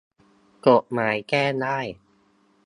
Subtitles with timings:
[0.67, 1.79] กฎหมายแก้ได้